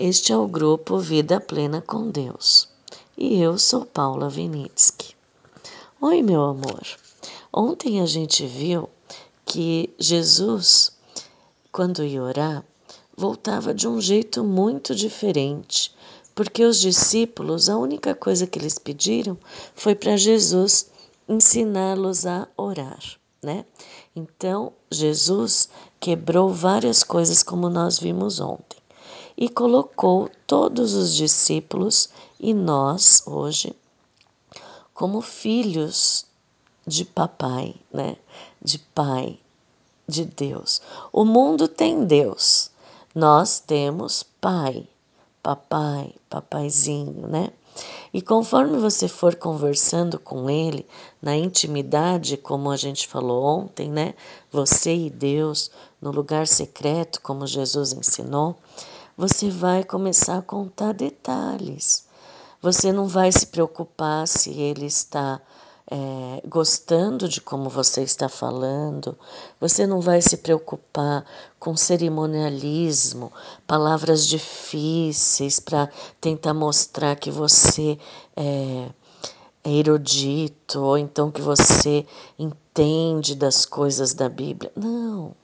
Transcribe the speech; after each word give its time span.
Este 0.00 0.32
é 0.32 0.36
o 0.36 0.46
grupo 0.46 0.96
Vida 0.98 1.40
Plena 1.40 1.82
com 1.82 2.08
Deus. 2.08 2.68
E 3.16 3.40
eu 3.40 3.58
sou 3.58 3.84
Paula 3.84 4.28
Vinitsky. 4.28 5.16
Oi, 6.00 6.22
meu 6.22 6.44
amor. 6.44 6.86
Ontem 7.52 8.00
a 8.00 8.06
gente 8.06 8.46
viu 8.46 8.88
que 9.44 9.92
Jesus, 9.98 10.92
quando 11.72 12.04
ia 12.04 12.22
orar, 12.22 12.64
voltava 13.16 13.74
de 13.74 13.88
um 13.88 14.00
jeito 14.00 14.44
muito 14.44 14.94
diferente, 14.94 15.92
porque 16.32 16.64
os 16.64 16.80
discípulos, 16.80 17.68
a 17.68 17.76
única 17.76 18.14
coisa 18.14 18.46
que 18.46 18.56
eles 18.56 18.78
pediram 18.78 19.36
foi 19.74 19.96
para 19.96 20.16
Jesus 20.16 20.92
ensiná-los 21.28 22.24
a 22.24 22.46
orar, 22.56 23.02
né? 23.42 23.64
Então, 24.14 24.72
Jesus 24.92 25.68
quebrou 25.98 26.50
várias 26.50 27.02
coisas 27.02 27.42
como 27.42 27.68
nós 27.68 27.98
vimos 27.98 28.38
ontem 28.38 28.78
e 29.40 29.48
colocou 29.48 30.28
todos 30.48 30.94
os 30.94 31.14
discípulos 31.14 32.08
e 32.40 32.52
nós 32.52 33.22
hoje 33.24 33.72
como 34.92 35.20
filhos 35.20 36.26
de 36.84 37.04
papai, 37.04 37.76
né? 37.92 38.16
De 38.60 38.80
pai, 38.80 39.38
de 40.08 40.24
Deus. 40.24 40.82
O 41.12 41.24
mundo 41.24 41.68
tem 41.68 42.04
Deus. 42.04 42.72
Nós 43.14 43.60
temos 43.60 44.24
pai, 44.40 44.88
papai, 45.40 46.12
papaizinho, 46.28 47.28
né? 47.28 47.50
E 48.12 48.20
conforme 48.20 48.76
você 48.78 49.06
for 49.06 49.36
conversando 49.36 50.18
com 50.18 50.50
ele 50.50 50.84
na 51.22 51.36
intimidade, 51.36 52.36
como 52.36 52.68
a 52.72 52.76
gente 52.76 53.06
falou 53.06 53.44
ontem, 53.44 53.88
né? 53.88 54.14
Você 54.50 54.96
e 54.96 55.10
Deus 55.10 55.70
no 56.02 56.10
lugar 56.10 56.48
secreto, 56.48 57.20
como 57.20 57.46
Jesus 57.46 57.92
ensinou, 57.92 58.56
você 59.18 59.50
vai 59.50 59.82
começar 59.82 60.38
a 60.38 60.42
contar 60.42 60.92
detalhes. 60.94 62.06
Você 62.62 62.92
não 62.92 63.08
vai 63.08 63.32
se 63.32 63.46
preocupar 63.46 64.28
se 64.28 64.50
ele 64.50 64.86
está 64.86 65.40
é, 65.90 66.40
gostando 66.46 67.28
de 67.28 67.40
como 67.40 67.68
você 67.68 68.02
está 68.02 68.28
falando, 68.28 69.18
você 69.60 69.88
não 69.88 70.00
vai 70.00 70.22
se 70.22 70.36
preocupar 70.36 71.24
com 71.58 71.76
cerimonialismo, 71.76 73.32
palavras 73.66 74.24
difíceis 74.24 75.58
para 75.58 75.90
tentar 76.20 76.54
mostrar 76.54 77.16
que 77.16 77.30
você 77.32 77.98
é, 78.36 78.88
é 79.64 79.70
erudito 79.72 80.80
ou 80.80 80.96
então 80.96 81.28
que 81.28 81.42
você 81.42 82.06
entende 82.38 83.34
das 83.34 83.66
coisas 83.66 84.14
da 84.14 84.28
Bíblia. 84.28 84.70
Não. 84.76 85.34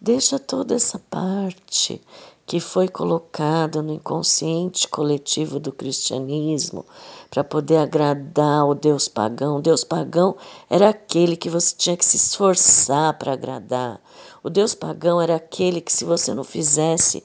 Deixa 0.00 0.36
toda 0.36 0.74
essa 0.74 0.98
parte 0.98 2.02
que 2.46 2.60
foi 2.60 2.88
colocada 2.88 3.80
no 3.82 3.92
inconsciente 3.92 4.88
coletivo 4.88 5.60
do 5.60 5.72
cristianismo 5.72 6.84
para 7.30 7.44
poder 7.44 7.78
agradar 7.78 8.66
o 8.66 8.74
Deus 8.74 9.08
pagão. 9.08 9.56
O 9.56 9.62
Deus 9.62 9.84
pagão 9.84 10.36
era 10.68 10.88
aquele 10.88 11.36
que 11.36 11.48
você 11.48 11.74
tinha 11.76 11.96
que 11.96 12.04
se 12.04 12.16
esforçar 12.16 13.16
para 13.18 13.32
agradar. 13.32 14.00
O 14.42 14.50
Deus 14.50 14.74
pagão 14.74 15.20
era 15.20 15.36
aquele 15.36 15.80
que, 15.80 15.92
se 15.92 16.04
você 16.04 16.34
não 16.34 16.44
fizesse 16.44 17.24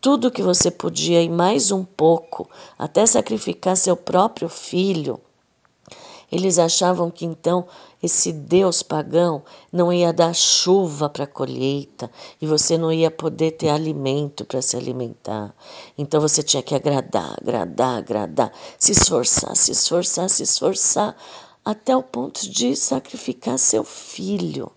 tudo 0.00 0.28
o 0.28 0.30
que 0.30 0.42
você 0.42 0.70
podia 0.70 1.22
e 1.22 1.28
mais 1.28 1.70
um 1.70 1.84
pouco, 1.84 2.48
até 2.78 3.04
sacrificar 3.04 3.76
seu 3.76 3.96
próprio 3.96 4.48
filho, 4.48 5.20
eles 6.30 6.58
achavam 6.58 7.10
que 7.10 7.24
então 7.24 7.66
esse 8.02 8.32
Deus 8.32 8.82
pagão 8.82 9.42
não 9.72 9.92
ia 9.92 10.12
dar 10.12 10.34
chuva 10.34 11.08
para 11.08 11.24
a 11.24 11.26
colheita 11.26 12.10
e 12.40 12.46
você 12.46 12.78
não 12.78 12.92
ia 12.92 13.10
poder 13.10 13.52
ter 13.52 13.68
alimento 13.68 14.44
para 14.44 14.62
se 14.62 14.76
alimentar. 14.76 15.54
Então 15.98 16.20
você 16.20 16.42
tinha 16.42 16.62
que 16.62 16.74
agradar, 16.74 17.36
agradar, 17.40 17.98
agradar, 17.98 18.52
se 18.78 18.92
esforçar, 18.92 19.54
se 19.56 19.72
esforçar, 19.72 20.30
se 20.30 20.42
esforçar, 20.42 21.16
até 21.64 21.94
o 21.96 22.02
ponto 22.02 22.48
de 22.48 22.74
sacrificar 22.74 23.58
seu 23.58 23.84
filho. 23.84 24.72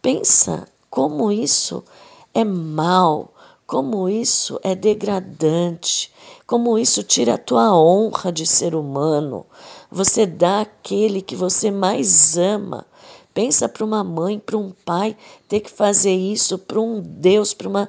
Pensa 0.00 0.66
como 0.88 1.30
isso 1.30 1.84
é 2.32 2.44
mal, 2.44 3.34
como 3.66 4.08
isso 4.08 4.58
é 4.62 4.74
degradante, 4.74 6.12
como 6.46 6.78
isso 6.78 7.02
tira 7.02 7.34
a 7.34 7.38
tua 7.38 7.76
honra 7.76 8.30
de 8.30 8.46
ser 8.46 8.74
humano. 8.74 9.46
Você 9.94 10.26
dá 10.26 10.62
aquele 10.62 11.22
que 11.22 11.36
você 11.36 11.70
mais 11.70 12.36
ama. 12.36 12.84
Pensa 13.32 13.68
para 13.68 13.84
uma 13.84 14.02
mãe, 14.02 14.40
para 14.40 14.58
um 14.58 14.72
pai 14.84 15.16
ter 15.48 15.60
que 15.60 15.70
fazer 15.70 16.12
isso 16.12 16.58
para 16.58 16.80
um 16.80 17.00
Deus, 17.00 17.54
para 17.54 17.68
uma 17.68 17.88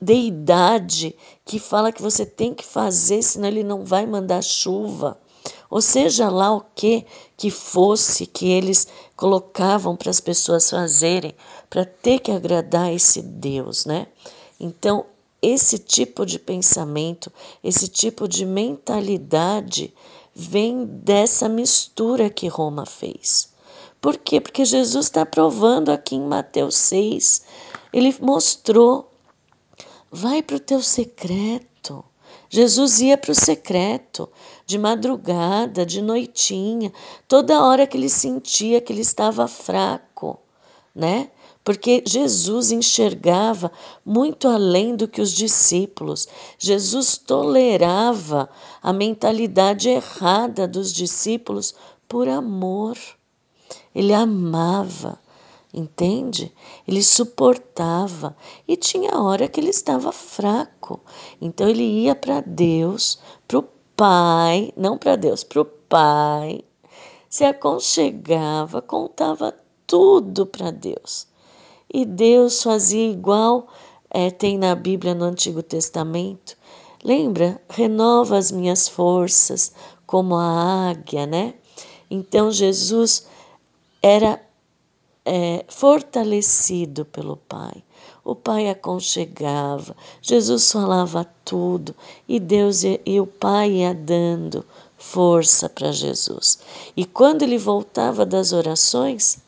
deidade 0.00 1.14
que 1.44 1.60
fala 1.60 1.92
que 1.92 2.02
você 2.02 2.26
tem 2.26 2.52
que 2.52 2.64
fazer, 2.64 3.22
senão 3.22 3.46
ele 3.46 3.62
não 3.62 3.84
vai 3.84 4.04
mandar 4.06 4.42
chuva. 4.42 5.16
Ou 5.70 5.80
seja 5.80 6.28
lá 6.28 6.52
o 6.52 6.64
que 6.74 7.06
que 7.36 7.48
fosse 7.48 8.26
que 8.26 8.48
eles 8.48 8.88
colocavam 9.16 9.94
para 9.94 10.10
as 10.10 10.18
pessoas 10.18 10.68
fazerem 10.68 11.32
para 11.70 11.84
ter 11.84 12.18
que 12.18 12.32
agradar 12.32 12.92
esse 12.92 13.22
Deus, 13.22 13.86
né? 13.86 14.08
Então, 14.58 15.06
esse 15.40 15.78
tipo 15.78 16.26
de 16.26 16.40
pensamento, 16.40 17.32
esse 17.62 17.86
tipo 17.86 18.26
de 18.26 18.44
mentalidade 18.44 19.94
vem 20.34 20.84
dessa 20.84 21.48
mistura 21.48 22.28
que 22.28 22.48
Roma 22.48 22.84
fez. 22.84 23.52
Por 24.00 24.18
quê? 24.18 24.40
Porque 24.40 24.64
Jesus 24.64 25.06
está 25.06 25.24
provando 25.24 25.90
aqui 25.90 26.16
em 26.16 26.26
Mateus 26.26 26.76
6. 26.76 27.44
Ele 27.92 28.14
mostrou: 28.20 29.10
vai 30.10 30.42
para 30.42 30.56
o 30.56 30.60
teu 30.60 30.82
secreto. 30.82 32.04
Jesus 32.50 33.00
ia 33.00 33.16
para 33.16 33.32
o 33.32 33.34
secreto, 33.34 34.30
de 34.66 34.78
madrugada, 34.78 35.84
de 35.84 36.00
noitinha, 36.00 36.92
toda 37.26 37.64
hora 37.64 37.86
que 37.86 37.96
ele 37.96 38.08
sentia 38.08 38.80
que 38.80 38.92
ele 38.92 39.00
estava 39.00 39.48
fraco, 39.48 40.38
né? 40.94 41.30
Porque 41.64 42.04
Jesus 42.06 42.70
enxergava 42.70 43.72
muito 44.04 44.46
além 44.46 44.94
do 44.94 45.08
que 45.08 45.22
os 45.22 45.32
discípulos. 45.32 46.28
Jesus 46.58 47.16
tolerava 47.16 48.50
a 48.82 48.92
mentalidade 48.92 49.88
errada 49.88 50.68
dos 50.68 50.92
discípulos 50.92 51.74
por 52.06 52.28
amor. 52.28 52.98
Ele 53.94 54.12
amava, 54.12 55.18
entende? 55.72 56.52
Ele 56.86 57.02
suportava 57.02 58.36
e 58.68 58.76
tinha 58.76 59.18
hora 59.18 59.48
que 59.48 59.58
ele 59.58 59.70
estava 59.70 60.12
fraco. 60.12 61.00
Então 61.40 61.66
ele 61.66 61.82
ia 61.82 62.14
para 62.14 62.42
Deus, 62.42 63.18
para 63.48 63.58
o 63.60 63.64
Pai, 63.96 64.70
não 64.76 64.98
para 64.98 65.16
Deus, 65.16 65.42
para 65.42 65.62
o 65.62 65.64
Pai, 65.64 66.62
se 67.30 67.44
aconchegava, 67.44 68.82
contava 68.82 69.54
tudo 69.86 70.44
para 70.44 70.70
Deus. 70.70 71.32
E 71.94 72.04
Deus 72.04 72.60
fazia 72.60 73.08
igual 73.08 73.68
é, 74.10 74.28
tem 74.28 74.58
na 74.58 74.74
Bíblia 74.74 75.14
no 75.14 75.26
Antigo 75.26 75.62
Testamento. 75.62 76.56
Lembra? 77.04 77.62
Renova 77.70 78.36
as 78.36 78.50
minhas 78.50 78.88
forças 78.88 79.72
como 80.04 80.34
a 80.34 80.90
águia, 80.90 81.24
né? 81.24 81.54
Então 82.10 82.50
Jesus 82.50 83.28
era 84.02 84.44
é, 85.24 85.64
fortalecido 85.68 87.04
pelo 87.04 87.36
Pai. 87.36 87.84
O 88.24 88.34
Pai 88.34 88.68
aconchegava, 88.68 89.94
Jesus 90.20 90.72
falava 90.72 91.24
tudo 91.44 91.94
e 92.26 92.40
Deus 92.40 92.82
e, 92.82 93.00
e 93.06 93.20
o 93.20 93.26
Pai 93.26 93.70
ia 93.70 93.94
dando 93.94 94.66
força 94.98 95.68
para 95.68 95.92
Jesus. 95.92 96.58
E 96.96 97.04
quando 97.04 97.42
ele 97.42 97.56
voltava 97.56 98.26
das 98.26 98.52
orações, 98.52 99.43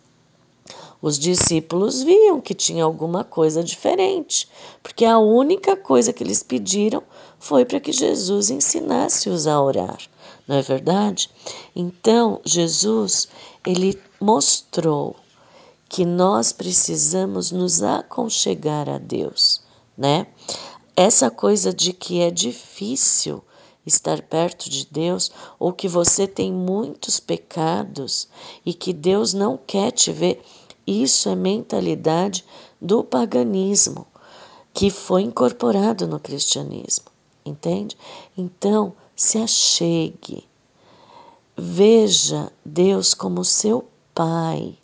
os 1.01 1.19
discípulos 1.19 2.03
viam 2.03 2.41
que 2.41 2.55
tinha 2.55 2.85
alguma 2.85 3.23
coisa 3.23 3.63
diferente, 3.63 4.49
porque 4.83 5.05
a 5.05 5.19
única 5.19 5.77
coisa 5.77 6.13
que 6.13 6.23
eles 6.23 6.43
pediram 6.43 7.03
foi 7.39 7.65
para 7.65 7.81
que 7.81 7.93
Jesus 7.93 8.51
ensinasse-os 8.51 9.47
a 9.47 9.61
orar, 9.61 9.99
não 10.49 10.57
é 10.57 10.63
verdade? 10.63 11.31
Então, 11.75 12.41
Jesus, 12.45 13.29
ele 13.65 14.01
mostrou 14.21 15.17
que 15.89 16.05
nós 16.05 16.53
precisamos 16.53 17.53
nos 17.53 17.83
aconchegar 17.83 18.89
a 18.89 18.99
Deus, 18.99 19.63
né? 19.97 20.27
Essa 20.97 21.31
coisa 21.31 21.73
de 21.73 21.93
que 21.93 22.21
é 22.21 22.31
difícil 22.31 23.43
estar 23.87 24.21
perto 24.23 24.69
de 24.69 24.87
Deus 24.91 25.31
ou 25.59 25.73
que 25.73 25.87
você 25.87 26.27
tem 26.27 26.53
muitos 26.53 27.21
pecados 27.21 28.29
e 28.65 28.75
que 28.75 28.93
Deus 28.93 29.33
não 29.33 29.57
quer 29.57 29.93
te 29.93 30.11
ver 30.11 30.43
isso 30.87 31.29
é 31.29 31.35
mentalidade 31.35 32.45
do 32.81 33.03
paganismo 33.03 34.07
que 34.73 34.91
foi 34.91 35.23
incorporado 35.23 36.07
no 36.07 36.21
cristianismo, 36.21 37.07
entende? 37.45 37.97
Então, 38.37 38.93
se 39.15 39.39
achegue, 39.39 40.45
veja 41.57 42.53
Deus 42.65 43.15
como 43.15 43.45
seu 43.45 43.85
Pai. 44.15 44.79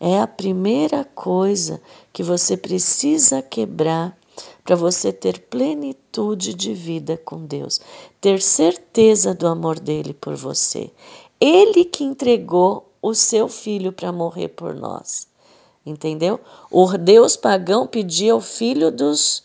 É 0.00 0.20
a 0.20 0.26
primeira 0.26 1.04
coisa 1.04 1.82
que 2.12 2.22
você 2.22 2.56
precisa 2.56 3.42
quebrar 3.42 4.16
para 4.64 4.76
você 4.76 5.12
ter 5.12 5.40
plenitude 5.40 6.54
de 6.54 6.72
vida 6.72 7.16
com 7.16 7.44
Deus, 7.44 7.80
ter 8.20 8.40
certeza 8.40 9.34
do 9.34 9.46
amor 9.46 9.78
dele 9.80 10.14
por 10.14 10.36
você. 10.36 10.90
Ele 11.40 11.84
que 11.84 12.04
entregou 12.04 12.87
o 13.00 13.14
seu 13.14 13.48
filho 13.48 13.92
para 13.92 14.12
morrer 14.12 14.48
por 14.48 14.74
nós. 14.74 15.28
Entendeu? 15.84 16.40
O 16.70 16.86
Deus 16.98 17.36
pagão 17.36 17.86
pedia 17.86 18.36
o 18.36 18.40
filho 18.40 18.90
dos, 18.90 19.42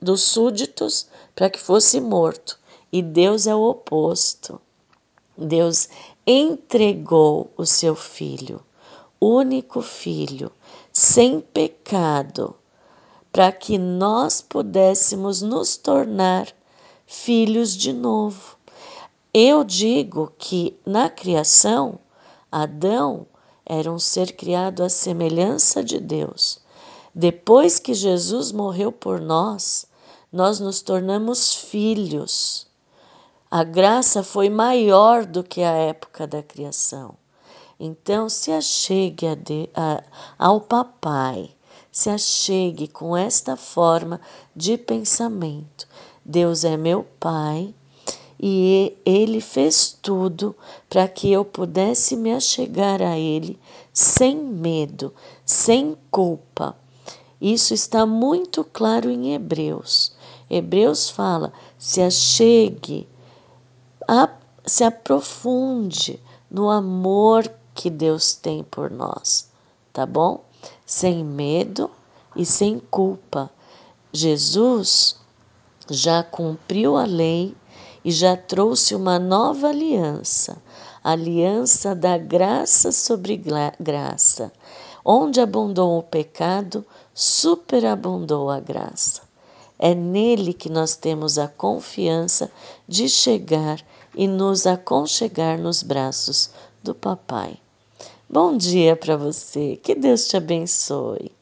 dos 0.00 0.22
súditos 0.22 1.06
para 1.34 1.48
que 1.48 1.58
fosse 1.58 2.00
morto. 2.00 2.58
E 2.92 3.00
Deus 3.00 3.46
é 3.46 3.54
o 3.54 3.62
oposto. 3.62 4.60
Deus 5.36 5.88
entregou 6.26 7.50
o 7.56 7.64
seu 7.64 7.94
filho, 7.94 8.60
único 9.18 9.80
filho, 9.80 10.52
sem 10.92 11.40
pecado, 11.40 12.54
para 13.32 13.50
que 13.50 13.78
nós 13.78 14.42
pudéssemos 14.42 15.40
nos 15.40 15.76
tornar 15.76 16.48
filhos 17.06 17.74
de 17.74 17.92
novo. 17.92 18.56
Eu 19.32 19.64
digo 19.64 20.30
que 20.36 20.76
na 20.84 21.08
criação, 21.08 21.98
Adão 22.52 23.26
era 23.64 23.90
um 23.90 23.98
ser 23.98 24.36
criado 24.36 24.82
à 24.82 24.90
semelhança 24.90 25.82
de 25.82 25.98
Deus. 25.98 26.60
Depois 27.14 27.78
que 27.78 27.94
Jesus 27.94 28.52
morreu 28.52 28.92
por 28.92 29.22
nós, 29.22 29.86
nós 30.30 30.60
nos 30.60 30.82
tornamos 30.82 31.54
filhos. 31.54 32.66
A 33.50 33.64
graça 33.64 34.22
foi 34.22 34.50
maior 34.50 35.24
do 35.24 35.42
que 35.42 35.62
a 35.62 35.72
época 35.72 36.26
da 36.26 36.42
criação. 36.42 37.14
Então, 37.80 38.28
se 38.28 38.52
achegue 38.52 39.26
a 39.26 39.34
de, 39.34 39.70
a, 39.74 40.02
ao 40.38 40.60
Papai, 40.60 41.50
se 41.90 42.10
achegue 42.10 42.86
com 42.86 43.16
esta 43.16 43.56
forma 43.56 44.20
de 44.54 44.76
pensamento. 44.76 45.88
Deus 46.24 46.64
é 46.64 46.76
meu 46.76 47.04
Pai 47.18 47.74
e 48.44 48.96
Ele 49.06 49.40
fez 49.40 49.96
tudo 50.02 50.56
para 50.90 51.06
que 51.06 51.30
eu 51.30 51.44
pudesse 51.44 52.16
me 52.16 52.32
achegar 52.32 53.00
a 53.00 53.16
Ele 53.16 53.56
sem 53.92 54.36
medo, 54.36 55.14
sem 55.46 55.96
culpa. 56.10 56.76
Isso 57.40 57.72
está 57.72 58.04
muito 58.04 58.64
claro 58.64 59.08
em 59.08 59.32
Hebreus. 59.32 60.12
Hebreus 60.50 61.08
fala: 61.08 61.52
se 61.78 62.02
achegue, 62.02 63.08
a, 64.08 64.28
se 64.66 64.82
aprofunde 64.82 66.20
no 66.50 66.68
amor 66.68 67.48
que 67.74 67.88
Deus 67.88 68.34
tem 68.34 68.64
por 68.64 68.90
nós, 68.90 69.48
tá 69.92 70.04
bom? 70.04 70.44
Sem 70.84 71.24
medo 71.24 71.88
e 72.34 72.44
sem 72.44 72.80
culpa. 72.90 73.48
Jesus 74.12 75.16
já 75.88 76.22
cumpriu 76.22 76.96
a 76.96 77.04
lei 77.04 77.54
e 78.04 78.10
já 78.10 78.36
trouxe 78.36 78.94
uma 78.94 79.18
nova 79.18 79.68
aliança, 79.68 80.56
aliança 81.02 81.94
da 81.94 82.18
graça 82.18 82.92
sobre 82.92 83.42
graça. 83.80 84.52
Onde 85.04 85.40
abundou 85.40 85.98
o 85.98 86.02
pecado, 86.02 86.84
superabundou 87.14 88.50
a 88.50 88.60
graça. 88.60 89.22
É 89.78 89.94
nele 89.94 90.52
que 90.52 90.70
nós 90.70 90.94
temos 90.94 91.38
a 91.38 91.48
confiança 91.48 92.50
de 92.86 93.08
chegar 93.08 93.80
e 94.14 94.28
nos 94.28 94.66
aconchegar 94.66 95.58
nos 95.58 95.82
braços 95.82 96.50
do 96.82 96.94
Papai. 96.94 97.56
Bom 98.30 98.56
dia 98.56 98.96
para 98.96 99.16
você, 99.16 99.76
que 99.82 99.94
Deus 99.94 100.28
te 100.28 100.36
abençoe. 100.36 101.32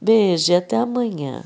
Beijo 0.00 0.52
e 0.52 0.56
até 0.56 0.76
amanhã. 0.76 1.44